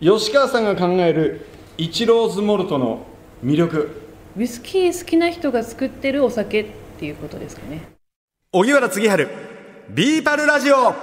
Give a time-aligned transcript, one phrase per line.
[0.00, 1.44] 吉川さんが考える
[1.76, 3.04] イチローズモルトの
[3.44, 4.00] 魅力。
[4.36, 6.66] ウイスキー好きな人が作ってるお酒っ
[7.00, 7.80] ていうことですかね。
[8.52, 9.28] 荻原次春
[9.90, 10.94] ビーパルラジオ。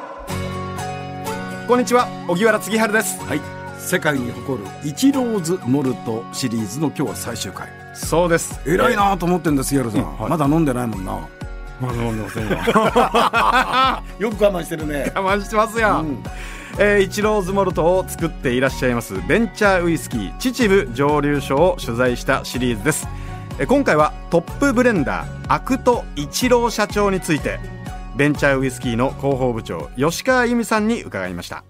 [1.68, 3.22] こんにちは荻原次春です。
[3.26, 3.42] はい。
[3.78, 7.68] 世界に誇るイチローズモルトシリーズの今日は最終回。
[7.94, 8.62] そうです。
[8.66, 10.30] 偉いなと思ってんですヤルさん、はい。
[10.30, 11.28] まだ飲んでないもんな。
[11.82, 12.56] まだ飲んでませんよ
[14.30, 15.12] よく我慢してるね。
[15.14, 16.24] 我慢してますよ、うん
[16.78, 23.08] えーイチローズモルトを作っていらっしゃいますベンチャーウイスキー秩父蒸留所を取材したシリーズです。
[23.60, 27.60] えー今回はトップブレンダーアクトイチロー社長について
[28.18, 31.64] ベンチャーウイスキーの広報部長吉川由美さんに伺いました。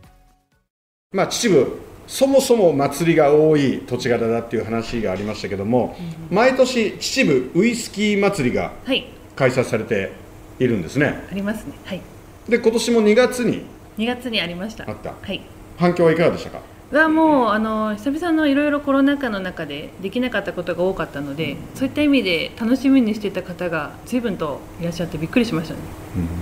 [1.12, 1.72] まあ秩父
[2.08, 5.96] そもそも祭りが多い土地柄だっていう話がありましたけども、
[6.32, 9.06] 毎年秩父ウイスキー祭りがはい。
[9.36, 10.14] 開催されて
[10.60, 11.28] いるんですね。
[11.32, 11.74] ありますね。
[11.86, 12.02] はい。
[12.50, 13.64] で今年も2月に
[13.98, 14.90] 2月にありました。
[14.90, 15.14] あった。
[15.22, 15.42] はい。
[15.78, 16.60] 反響はいかがでしたか？
[16.92, 25.80] はもうあの久々のいろいろコロナ禍の中でできなかったことが多かったので、そういった意味で楽しみにしていた方が随分といらっしゃってびっくりしましたね。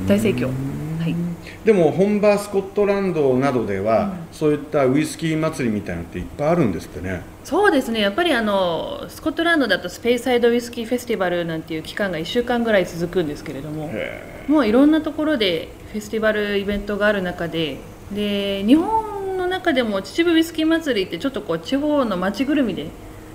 [0.08, 0.48] 大盛況。
[0.48, 1.16] はい。
[1.64, 7.22] でも本場スコットランドなどでは、そういったウイスキー祭りみたいなのっていっぱいあるんですってね。
[7.46, 8.02] そうですね。
[8.02, 17.78] やっぱりあのスコットランドだとスペイサイドウイスキーフェスティバルなんていう期間が1週間ぐらい続くんですけれどもへもういろんなところでフェスティバルイベントがある中で
[18.12, 22.88] で日本の中でも秩父ウイスキー祭りってちょっとこう地方の街ぐるみで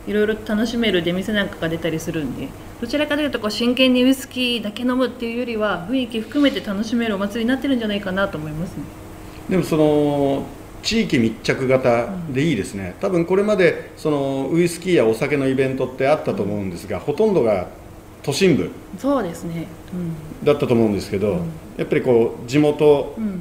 [0.09, 2.49] いろいろ楽しめる出店なんかが出たりするんで
[2.81, 8.83] どちらかというとこう真剣にウイスキーだけ飲むっていうよりは雰囲気含めて楽しめるお祭りになってるんじゃないかなと思いますね。
[9.49, 10.45] でもその
[10.83, 17.69] 地域密着型でいいですね、多分これまでそのウイスキーやお酒のイベントってあったと思うんですが、ほとんどが
[18.23, 19.67] 都心部そうですね。
[20.45, 23.25] だったと思うんですけど、うんやっぱりこう地元うん。
[23.25, 23.41] うん。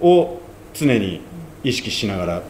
[0.00, 0.40] を
[0.74, 1.20] 常に
[1.62, 2.42] 意識しながら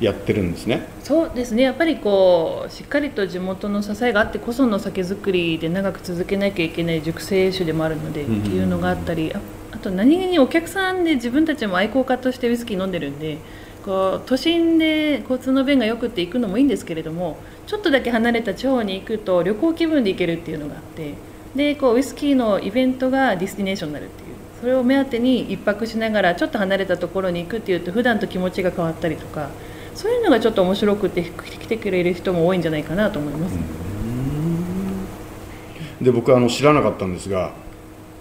[0.00, 9.40] やってるんですねそうですねやっぱりこうしっかりと地元の支えがあってこその酒造りで長く続けなきゃいけない熟成酒でもあるので、うんっていうのがあったりあ
[9.72, 13.38] あと何気にお客さんで自分たちも愛好家としてウイスキー飲んでるんで
[13.84, 17.36] こう都心で交通の便がよくって行くのもいいんですけれども
[17.66, 21.14] ちょっとだけ離れた地方に行くと旅行気分で行けるっていうのがあって
[21.54, 24.34] でこうウイスキーのイベントがディスティネーションになるっていう。
[24.60, 29.50] それを目当てに一泊しながらちょっと離れたところに行くっていうと普段と気持ちが変わったりとか
[29.94, 33.58] そういうのがちょっと面白くて来てくれる人も多いんじゃないかなと思います、
[36.00, 37.52] で僕はあの知らなかったんですが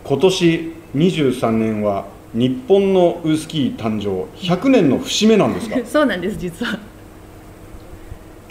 [0.04, 4.26] 今年23年は日本のウイスキー誕生。
[4.46, 5.78] 100年の節目なんですか？
[5.86, 6.78] そうなんです実は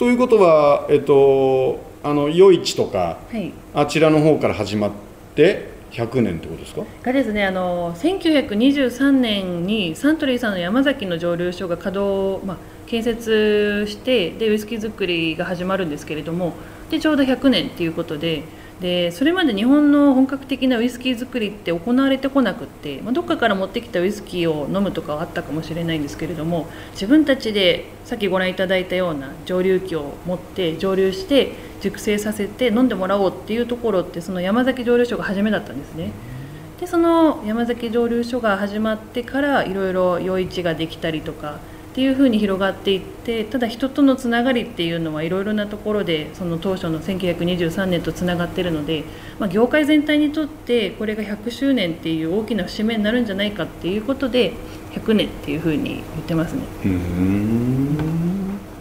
[0.02, 3.52] ということはえっとあの夜市とかはい。
[3.72, 4.90] あちらの方から始まっ
[5.36, 6.82] て100年ってことですか？
[7.04, 12.56] がですねあの1923年にサントリーさんの山崎の蒸留所が稼働、まあ、
[12.88, 16.54] 建設してでウイスキー作りが始まるんですけれども
[16.90, 18.42] でちょうど100年っていうことで
[18.82, 36.10] でそれまで日本の本格的なウイスキー作りって行われてこなくって、まあ、どっかから持ってきたウイスキーを飲むとかはあったかもしれないんですけれども自分たちでさっきご覧いただいたような蒸留機を持って蒸留して熟成させて飲んでもらおうっていうところってその山崎蒸留所が初めだったんですね。
[36.80, 41.60] でその山崎蒸留所が始まってからいろいろ夜市ができたりとか
[41.92, 49.04] っていうふうに広がっていってただ人とのつながりっていうのはいろいろなところでその当初の1923年とつながってるので、
[49.38, 54.54] まあ、業界全体にとってこれが100周年っていう大きな節目になるんじゃないかっていうことで
[54.92, 56.62] 100年っていうふうに言ってますね。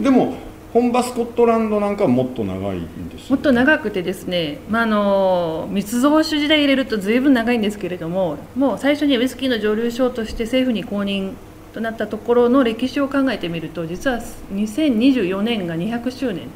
[0.00, 0.38] でも
[0.72, 11.34] 本場スコットランドなんかはもっと長いんですもっと長くてですね、まあ、あの密造酒時代入れると随分長いんですけれどももう最初にウイスキーの蒸留所として政府に公認
[11.72, 14.18] となったところの歴史を考えてみると実は
[14.54, 16.48] 2024年が200周年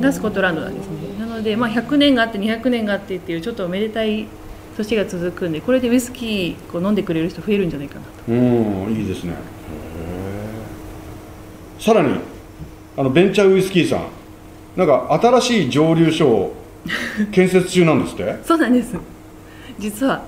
[0.00, 0.92] がスコットランドなんですね。
[1.18, 4.26] なので、まあ、100年があって200年があってっていうちょっとおめでたい
[4.76, 8.10] 年が続くんでこれでウイスキーを飲んでくれる人増えるんじゃないかなと。
[8.28, 9.34] うんいいですね。
[11.78, 12.16] さらに
[12.96, 14.06] あのベンチャーウイスキーさん。
[14.76, 16.54] なんか新しい蒸留所を
[17.30, 18.36] 建設中なんですって？
[18.44, 18.94] そうなんです。
[19.78, 20.22] 実は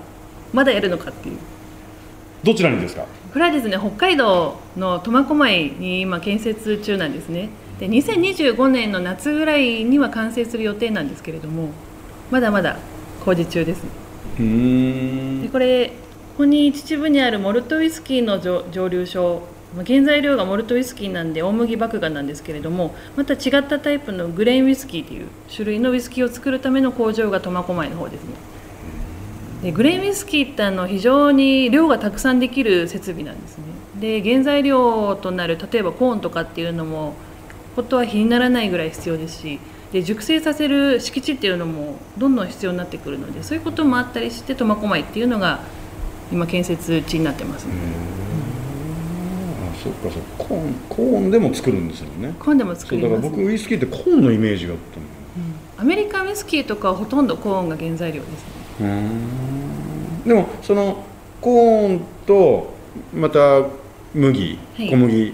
[0.53, 1.37] まだやるのかっていう
[2.45, 3.05] どちらにですか？
[3.33, 7.49] これはですね北海道の苫小牧に今建設中なんですね。
[7.79, 11.69] で2025年の夏ぐらいには完成する予定なんですけれども
[12.31, 12.77] まだまだ
[13.25, 13.81] 工事中です。
[14.37, 15.93] でこれこ
[16.39, 19.41] こに秩父にあるモルトウイスキーの蒸蒸留所
[19.75, 28.29] まあ原材料がモルトウイスキーなんで大麦麦芽なんですけれどもまた違ったタイプのグレーンウイスキーという種類のウイスキーを作るための工場が苫小牧の方ですね
[29.63, 33.63] でグレーンウイスキーってあの非常に量がたくさんできる設備なんですね。
[33.99, 37.15] で原材料となる例えばコーンとかっていうのも
[37.75, 39.59] ことは比にならないぐらい必要ですし
[39.91, 45.61] で熟成させる敷地っていうのもどんどん必要になってくるのでそういうこともあったりして苫小牧っていうのが
[46.31, 47.73] 今建設地になってますね、
[49.71, 50.43] あそっかそっか。
[50.43, 52.35] コーンコーンでも作るんですよね。
[52.39, 55.05] コーンでも作そうだから僕ウイスキーってコーンのイメージがあったの。
[55.77, 61.03] アメリカンウイスキーとかはほとんどコーンが原材料ですねでもその
[61.41, 62.73] コーンと
[63.13, 63.63] また
[64.13, 64.89] 麦、はい。
[64.89, 65.33] 小麦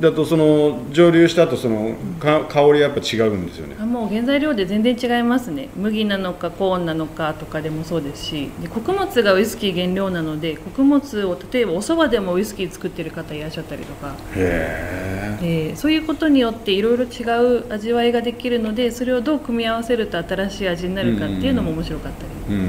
[0.00, 3.76] だとその蒸留した後そのか香りやっぱ違うんですよね。
[3.78, 5.68] あもう原材料で全然違いますね。
[5.76, 8.50] 麦なのかコーンなのかとかでもそうですし。
[8.60, 14.14] で穀物がウイスキー原料なので穀物を例えばお蕎麦でもウイスキー作ってる方いらっしゃったりとか。
[14.34, 17.22] へでそういうことによっていろいろ違
[17.58, 22.28] う味わいができるのでそれをどう組み合わせると新しい味になるかっていうのも面白かったり。
[22.50, 22.64] えうん。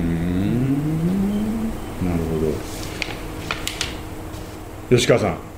[2.03, 2.39] なるほ
[4.89, 4.97] ど。
[4.97, 5.54] 吉川さん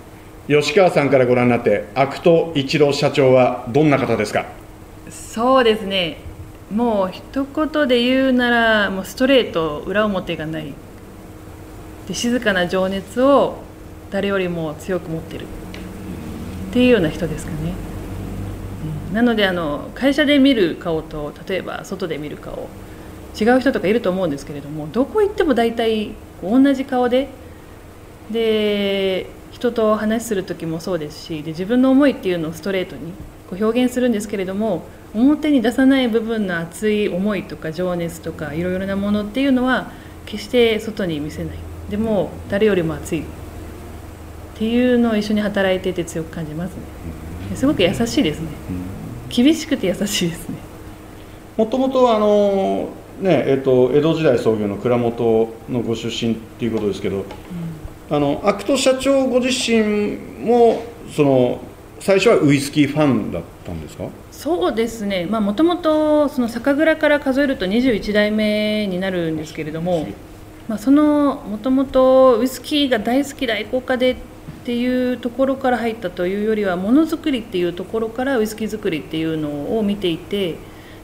[0.48, 4.46] 吉川さんからご覧になって肥土伊知郎社長はどんな方ですか？
[5.10, 6.18] そうですね。
[6.74, 10.74] もう一言で言うならもうストレート裏表がない。
[12.08, 13.58] で静かな情熱を
[14.10, 15.44] 誰よりも強く持ってる。
[15.44, 15.48] っ
[16.72, 17.74] ていうような人ですかね、
[19.14, 22.70] なのであの会社で見る顔と例えば外で見る顔。
[23.40, 26.12] 違う人とかいると思うんですけれどもどこ行っても大体
[26.42, 27.28] 同じ顔で。
[28.32, 33.14] で人と話する時もそうですしで自分の思いっていうのをストレートに
[33.50, 34.84] こう表現するんですけれども
[35.14, 39.92] 表に出さない部分の熱い思いとか情熱とかいろいろなものっていうのは
[40.26, 41.58] 決して外に見せない。
[41.90, 43.22] でも誰よりも熱い。
[43.22, 43.24] っ
[44.56, 46.82] ていうのを一緒に働いていて強く感じますね。
[47.56, 48.50] すごく優しいですね。
[49.30, 50.58] 厳しくて優しいですね。
[51.56, 52.90] もともとはあの
[53.22, 57.26] ねえっと江戸時代創業の蔵元のご出身っていうことですけど、
[58.10, 60.16] あのアクト社長ご自身
[60.46, 60.84] も
[61.14, 61.60] その
[62.00, 64.08] 最初はウイスキーファンだったんですか？
[64.32, 65.26] そうですね。
[65.26, 70.08] もともとその酒蔵から数えると21代目になるんですけれども、
[70.68, 74.16] まあ、そのもともとウイスキーが大好きで愛好家でっ
[74.64, 80.56] ていうところから入ったというよりはものづくりっていうところからウイスキー作りっていうのを見ていて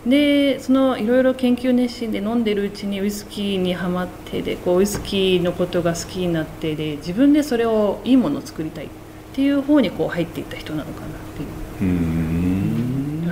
[0.05, 8.89] でそのいろいろ研究熱心で飲んでるうちにウイスキーにはまってでこうウイスキーのことが好きになってで自分でそれをいいものを作りたいっ
[9.33, 11.89] ていう方にこう入っていった人なのかなっていう。
[11.89, 11.93] う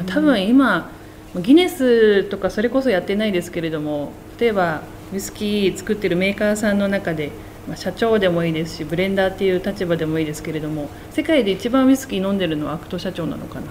[0.02, 0.06] ん。
[0.08, 0.90] 多分今
[1.36, 4.82] ギネスとかそれこそやってないですけれども例えば
[5.14, 7.32] ウイスキー作ってるメーカーさんの中で、
[7.68, 13.64] まあ、社長でもいいですしブレンダーっていう立場でもいいですけれども世界で一番ウイスキー飲んでるのはアクト社長なのかなっ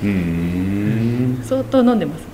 [0.00, 0.12] ていう。
[0.12, 1.42] うん。
[1.44, 2.33] 相当飲んでます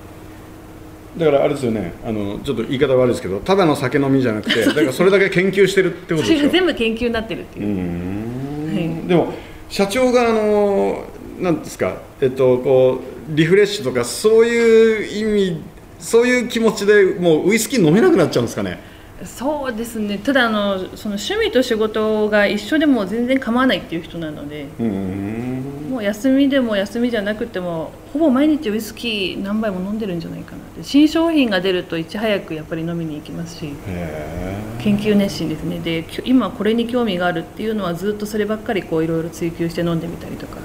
[1.16, 6.46] だからあれですよねあのちょっと言い方悪いですけどただの酒飲みじゃなくてだからそれだけ研究してるってことでしょ？
[6.46, 7.66] が全部研究になってるっていう。
[7.66, 8.74] う、ん。
[8.74, 9.08] はい。
[9.08, 9.32] でも
[9.68, 11.04] 社長があの
[11.40, 13.00] なんですかえっとこ
[13.32, 15.62] うリフレッシュとかそういう意味
[15.98, 18.78] そういう気持ちでもうウイスキー飲めなくなっちゃうんですかね？
[19.24, 20.18] そうですね。
[20.18, 30.82] ただあのその趣味と仕事が一緒でも全然構わないっていう人なのでうんもう休みでも休みじゃなくてもほぼ毎日ウイスキー何杯も飲んでるんじゃないかなって。
[30.82, 35.80] 新商品が出るといち早くやっぱり飲みに行きますしへ研究熱心ですね。
[35.80, 40.58] で今これに興味があるっていうのはずっとそればっかりこういろいろ追求して飲んでみたりとか。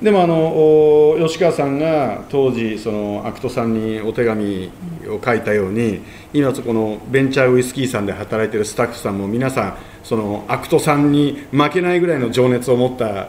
[0.00, 4.68] でもあのお吉川さんが当時そのアクトさんにお手紙
[5.08, 6.00] を書いたように
[6.32, 13.28] 今そこのベンチャーウイスキーさんで働いてるスタッフさんも皆さんそのアクトさんに負けないぐらいの情熱を持った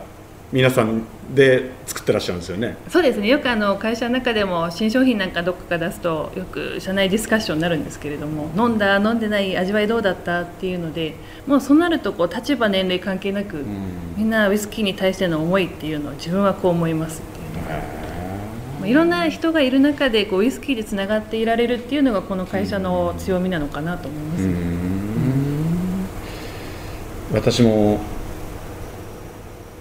[0.53, 1.01] 皆さん
[1.33, 2.77] で作ってらっしゃるんですよね。
[2.87, 3.27] そうですね。
[3.27, 11.15] よくあの会社の中でも新商品なんかどこか出すとよく社内ディスカッションになるんですけれども飲んだ飲んでない味わいどうだったっていうので
[11.47, 13.65] もうそうなるとこう立場年齢関係なく、
[14.15, 17.92] みんなウイスキーに対しての思いっていうのを自分はこう思いますっていう
[18.83, 24.49] まあいろんな人がいる中でこうウイスキーでつながっていられるっていうのがこの会社の強みなのかなと思います、
[27.33, 28.01] 私も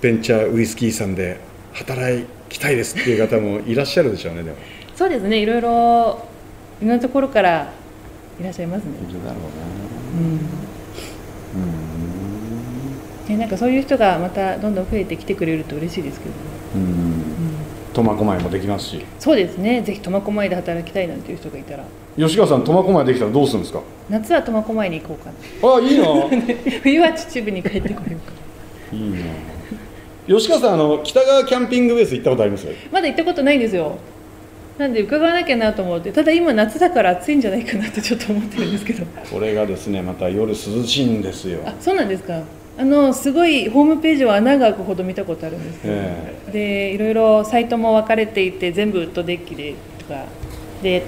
[0.00, 1.40] ベンチャーウイスキーさんで
[1.72, 4.56] 働きたいですっていう方もいらっしゃるでしょうねでも。
[4.94, 6.28] そうですねいろいろ
[6.80, 7.72] いろんなところから
[8.38, 8.92] いらっしゃいますね、
[9.24, 9.40] だろ
[10.14, 10.20] う
[11.58, 16.36] んでなんかそういう人がまたどんどん増えてきてくれると嬉しいですけどね。
[16.76, 17.11] うん。
[18.02, 19.04] 苫小牧もできますし。
[19.18, 21.84] そうですねぜひ苫小牧で働きたいなんていう人がいたら
[22.18, 23.80] 吉川さん苫小牧できたらどうするんですか？
[24.10, 26.04] 夏は苫小牧に行こうかな あいいな。
[26.82, 28.32] 冬は秩父に帰ってこようか
[28.92, 29.16] いいな。
[30.36, 32.66] 吉川さんあの北川キャンピングベース行ったことあります？
[32.92, 33.96] まだ行ったことないんですよ
[34.78, 42.40] なんで伺わなきゃなと思ってただ今夏だから暑いんじゃないかなってちょっと思ってるんですけどこれがですねまた夜涼しいんですよあそうなんですか
[42.78, 50.24] あのすごいホームページは穴が開くほど見たことあるんですけど、えでいろいろサイトも分かれていて全部ウッドデッキでとか
[50.82, 51.04] で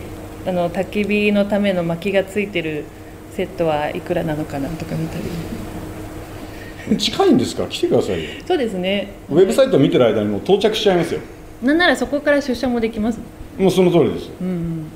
[0.46, 2.84] あの焚き火のための薪がついてる
[3.32, 5.24] セットはいくらなのかなとか見たり。
[6.98, 7.62] 近いんですか？
[7.62, 8.30] ら来てくださいよ。
[8.46, 9.12] そうですね。
[9.30, 11.20] ウェブサイトを見てる間にもう到着しちゃいますよ。
[11.62, 13.18] なんならそこから出社もできます。
[13.58, 14.30] もうその通りです。
[14.38, 14.86] うんうん。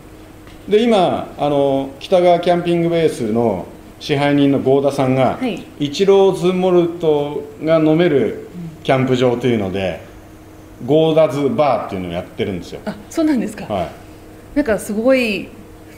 [0.69, 3.65] で今あの北川キャンピングベースの
[4.01, 5.65] 支配人の合田さんが、はい。
[5.81, 8.49] イチローズモルトが飲める
[8.85, 10.01] キャンプ場というので、
[10.87, 13.89] ゴーダズバーっていうのをやってるんですよ、あそうなんですか、はい、
[14.55, 15.49] なんかすごい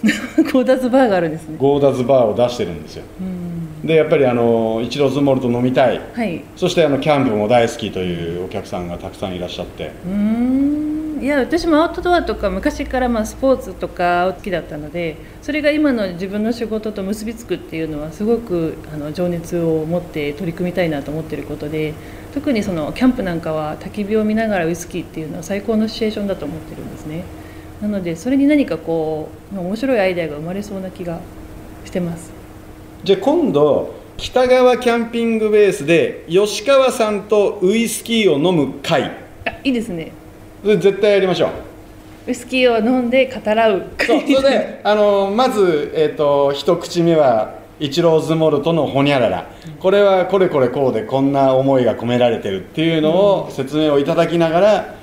[0.52, 1.57] ゴーダズバーがあるんですね。
[1.59, 3.04] ゴーダズバーを出してるんですよ。
[3.21, 3.87] うん。
[3.87, 6.00] でやっぱりあのイチローズモルト飲みたい。
[6.14, 6.42] はい。
[6.57, 9.92] そしてあのキャンプも大好きというお客さんがたくさんいらっしゃって。
[10.07, 10.89] うーん
[11.21, 21.93] いや私もアウトドアとか昔からまあスポーツとか好きだったのでそれが今の自分の仕事と結びつくっていうのはすごくあの情熱を持って取り組みたいなと思ってることで
[22.33, 27.25] 特にそのキャンプなんかは焚き火を見ながらウイスキーっていうのは最高のシチュエーションだと思ってるんですね。
[27.83, 31.21] なのでそれに何かこう面白いアイデアが生まれそうな気が
[31.85, 32.33] してます。
[33.05, 39.03] じゃあ今度北川キャンピングベースで吉川さんとウイスキーを飲む会。
[39.45, 40.12] あいいですね
[40.62, 41.50] 絶対やりましょう。
[42.29, 43.87] ウイスキーを飲んで語らう。
[43.99, 49.47] そうそれであのまず、えー、と一口目はイチローズモルトのホニャララ。
[49.79, 53.11] これはこれこれこうでこんな思いが込められてるっていうの
[53.45, 54.95] を説明をいただきながら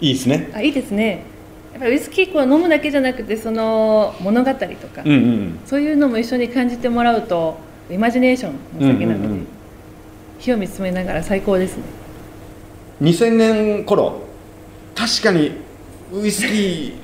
[0.00, 0.50] いいですね。
[0.54, 1.24] あいいですね。
[1.72, 7.56] やっぱりウイスキーを飲むだけじゃなくてその物語とか、うんうんそういうのも一緒に感じてもらうと
[7.90, 9.46] イマジネーションの先なので、うんうんうん。
[10.38, 11.82] 火を見つめながら最高ですね
[13.02, 14.20] 2000年頃
[14.94, 15.52] 確かに
[16.12, 17.02] ウイスキー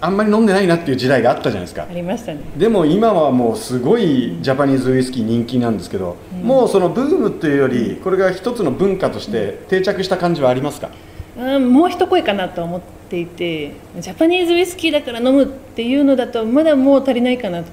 [0.00, 1.86] あんまり飲んでないなっていう時代があったじゃないですか。
[1.88, 2.40] ありましたね。
[2.58, 6.46] でも今はもうすごいジャパニーズウイスキー人気なんですけど、うん。
[6.46, 10.90] もうそのブームというよりこれが一つの文化として定着した感じはありますか、
[11.38, 17.70] うんもう一声かなと思っていてジャパニーズウイスキーだから飲むっていうのだとまだもう足りないかなと。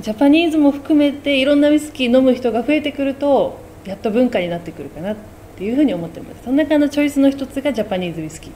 [0.00, 5.12] ジャパニーズも含めていろんなウイスキー飲む人が増えてくるとやっと文化になってくるかな。
[5.12, 6.44] っていうふうに思ってます。
[6.44, 8.54] その中のチョイスの一つがジャパニーズウイスキーっ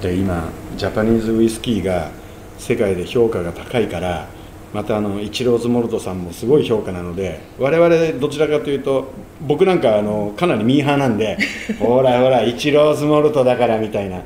[0.00, 0.16] ていう。
[0.16, 2.10] で今ジャパニーズウイスキーが
[2.58, 4.28] 世界で評価が高いから
[4.72, 9.12] またあのイチローズモルトさんもすごい評価なので我々どちらかというと
[9.46, 11.38] 僕なんかあのかなりミーハーなんで
[11.78, 14.22] ほらほらイチローズモルトだからみたいな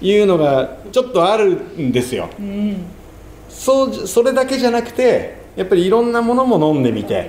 [0.00, 2.28] いうのがちょっとあるんですよ。
[2.38, 2.84] うん。
[3.48, 7.26] そうじそれだけじゃなくてやっぱりいろんなものも飲んでみて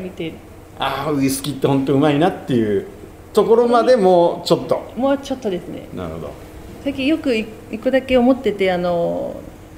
[0.77, 2.85] ああウイスキーって本当うまいなっていう
[3.37, 4.91] ところまでもちょっと。
[4.95, 5.87] もうちょっとですね。
[5.93, 6.31] なるほど。
[6.83, 7.47] 最近よく一
[7.83, 9.35] 個だけ思っててあの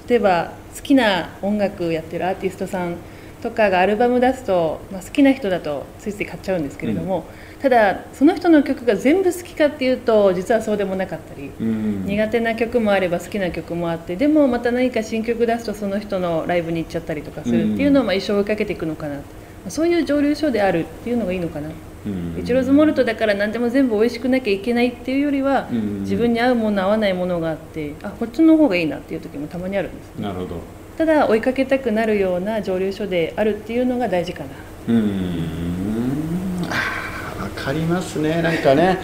[0.07, 2.95] 例えば好きな音楽やってるアーティストさん
[3.43, 7.25] とかがアルバム出すと、まあ、好きな人だとついつい買っちゃうんですけれども、
[7.61, 12.05] ただその人の曲が全部好きかっていうと実はそうでもなかったり、うん。
[12.05, 19.21] 苦手な曲もあれば好きな曲もあってでもまた何か新曲出すとその人のライブに行っちゃったりとかするっていうのをまあ一生追いかけていくのかな、ま
[19.67, 21.69] あそういう蒸留所であるっていうのがいいのかな。
[22.05, 22.39] うん。
[22.39, 26.01] イチローズモルトだから何でも全部美味しくなきゃいけないっていうよりは、うん。
[26.01, 30.19] 自分に合うもの合わないものがあってあこっちの方がいいなっていう時もたまにあるんです。
[30.19, 30.55] なるほど。
[30.97, 34.49] ただ追いかけたくなるような蒸留所であるっていうのが大事かな。
[34.87, 36.65] うーん。
[36.69, 38.41] あーわかりますね。
[38.41, 38.97] なんかね。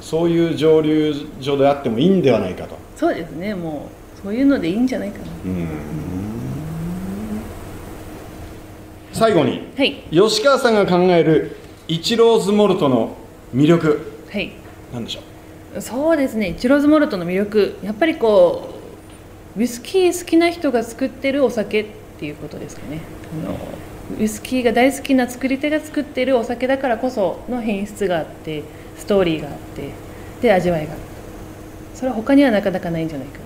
[0.00, 2.78] そういう蒸留所であってもいいんではないかと。
[2.94, 3.56] そうですね。
[3.56, 5.24] もうそういうのでいいんじゃないかな。
[5.44, 5.68] うん。
[9.12, 10.04] 最後にはい。
[10.12, 11.56] 吉川さんが考える
[11.88, 13.16] イチローズモルトの
[13.54, 14.52] 魅力はい。
[14.92, 15.20] なんでしょ
[15.76, 15.80] う？
[15.80, 16.48] そうですね。
[16.48, 17.78] イチローズモルトの魅力。
[17.82, 18.74] やっぱりこ
[19.56, 21.86] うウイスキー好きな人が作ってるお酒っ
[22.18, 23.00] ていうことですかね。
[23.44, 23.56] あの
[24.18, 28.62] ウイスキーが大好きな作り手が作ってるお酒だからこその品質があって
[28.96, 29.90] ストーリーがあって
[30.42, 30.94] で味わいが
[31.94, 33.45] それは他にはなかなかないんじゃないかな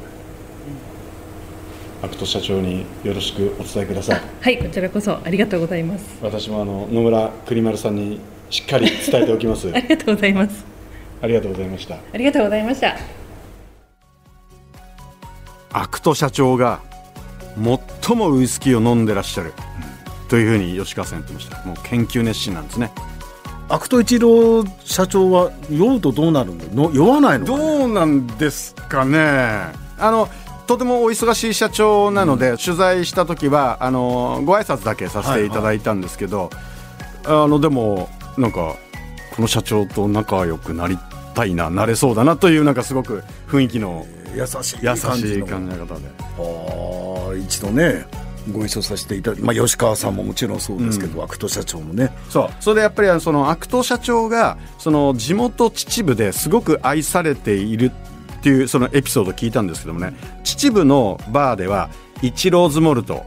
[2.03, 4.21] アクト社長によろしくお伝えください。
[4.41, 6.05] はいこちらこそありがとうございます。
[6.23, 9.69] 私もあの野村栗丸さんにしっかり伝えておきます。
[9.75, 10.65] ありがとうございます。
[11.23, 11.97] ありがとうございました。
[11.97, 12.97] ありがとうございました。
[15.73, 16.81] アクト社長が
[18.03, 19.53] 最もウイスキーを飲んでらっしゃる、
[20.29, 21.63] というふうに吉川さん言ってました。
[21.65, 22.91] もう研究熱心なんですね。
[23.69, 26.93] 肥土伊知郎社長は酔うとどうなるのの？
[26.93, 27.59] 酔わないのかね？
[27.79, 29.19] どうなんですかね。
[29.99, 30.29] あの
[30.71, 36.49] とてもお忙しい社長なので、取材した時はあのご挨拶だけさせていただいたんですけど、
[37.25, 38.09] あのでも
[38.39, 38.77] なんか
[39.35, 40.97] この社長と仲良くなり
[41.35, 45.43] たいななれそうだなというなんかすごく雰囲気の優しい優感じで。
[45.43, 45.47] あ
[46.39, 48.07] あ一度ね
[48.53, 52.17] ご一緒させていただいて、まあ、吉川さんももちろんそうですけど、アクト社長もね。
[52.29, 52.51] そう。
[52.61, 57.91] それでやっぱりそのアクト社長がその地元秩父ですごく愛されている
[58.41, 61.91] っていうそのエピソードを聞いたんですけどもね秩父のバーでは
[62.23, 63.25] イチローズモルト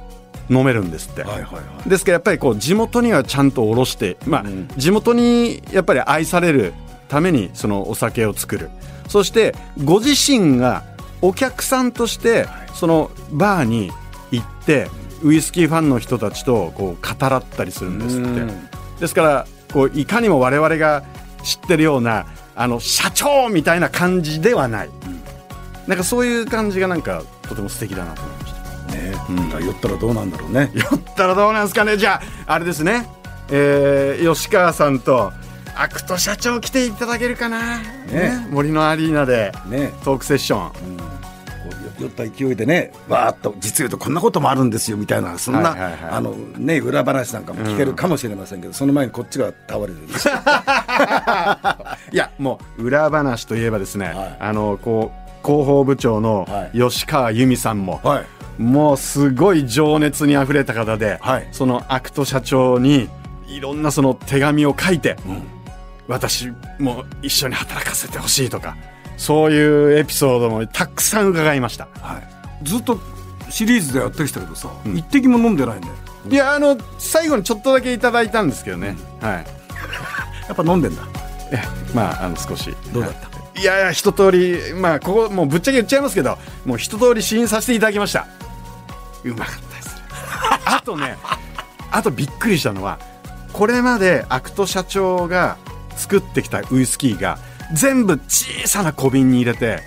[0.50, 1.90] 飲めるんですって、はいはいはい。
[1.90, 6.74] ですからやっぱりこう地元にはちゃんとおろして、まあ地元にやっぱり愛される
[7.08, 8.70] ためにそのお酒を作る。
[9.08, 10.84] そしてご自身が
[11.22, 13.92] お客さんとしてそのバーに
[14.32, 14.90] 行って
[15.22, 18.54] ウイスキーファンの人たちとこう語らったりするんですって。
[19.00, 21.04] ですからこういかにも我々が
[21.44, 24.90] 知ってるようなあの社長みたいな感じではない、
[25.88, 28.64] なんかそういう感じがなんかとても素敵だなと思いました。
[28.94, 29.18] ね、だ
[29.54, 30.72] から酔ったらどうなんだろうね。
[30.74, 31.98] 酔ったらどうなんですかね。
[31.98, 33.08] じゃああれですね、
[33.50, 35.32] えー吉川さんと
[35.76, 38.48] アクト社長来ていただけるかな、ね。
[38.52, 39.92] 森のアリーナでね。
[40.04, 40.76] トークセッション、こ
[42.00, 46.00] う酔った勢いでねわーっと実言うとこんなこともあるんですよみたいなそんな、はいはいはい。
[46.12, 50.36] あのね裏話なんかも聞けるかもしれませんけど、その前にこっちが倒れるんですよ。
[52.14, 54.38] いやもう裏話といえばですね、はい。
[54.40, 56.78] あのこう広報部長のはい。
[56.80, 58.62] 吉川由美さんも、はい。
[58.62, 61.48] もうすごい情熱にあふれた方で、はい。
[61.52, 63.10] そのアクト社長に
[63.48, 65.18] いろんなその手紙を書いて、ん。
[66.08, 68.76] 私も一緒に働かせてほしいとか
[69.16, 71.88] そういうエピソードもたくさん伺いました。
[72.02, 73.00] はい、ずっと
[73.50, 75.94] シリーズでやってきたけどさ、一滴も飲んでないんだよ
[76.30, 79.46] いやあの最後にちょっとだけいただいたんですけどね、はい。
[80.48, 81.02] やっぱ飲んでんだ。
[81.52, 81.62] え
[81.96, 82.76] まああの少し。
[82.94, 83.28] どうだった？
[83.28, 88.28] はいいやいや一通りまあここもうぶっちゃけ言っちゃいますけどもう一通り試飲させていただきました。
[89.24, 89.96] うまかったです。
[90.66, 91.18] あとね
[91.92, 93.00] あとびっくりしたのは
[93.54, 95.58] これまでアクト社長が
[95.96, 97.38] 作ってきたウイスキーが
[97.74, 99.82] 全部小さな小瓶に入れて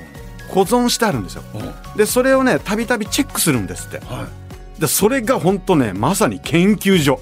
[0.49, 1.42] 保存してあるんですよ。
[1.96, 3.99] でそれをねたびたびチェックするんですって。
[4.06, 4.26] は
[4.78, 4.80] い。
[4.80, 7.20] でそれが本当ねまさに研究所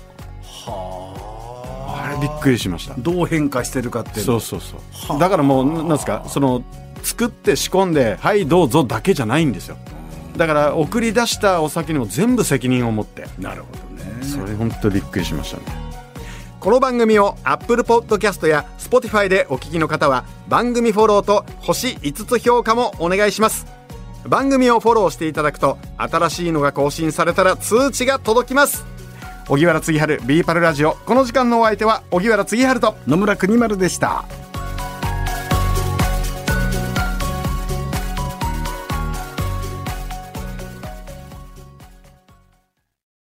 [2.25, 2.95] びっくりしました。
[2.97, 5.19] どう変化してるかってそうそうそう。
[5.19, 6.63] だからもうななんですかその
[7.03, 9.77] 作って仕込んではいどうぞだけじゃないんですよ。
[10.37, 13.27] だから送り出したお酒にも全部責任を持って。
[13.39, 14.25] なるほどね。
[14.25, 15.65] それ本当びっくりしましたね。
[16.61, 23.67] この番組を Apple Podcast や Spotify でお聞きの方は番組フォローと星5つ評価もお願いします。
[24.27, 28.87] 番組をフォローしていただくと新しいのが更新されたら通知が届きます
[29.49, 30.95] 荻原次春ビーパルラジオ。
[31.05, 34.25] この時間のお相手は荻原次春と野村国丸でした。